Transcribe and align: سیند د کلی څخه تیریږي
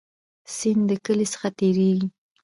سیند 0.55 0.83
د 0.89 0.91
کلی 1.05 1.27
څخه 1.33 1.47
تیریږي 1.57 2.07